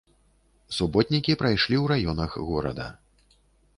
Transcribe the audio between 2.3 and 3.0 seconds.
горада.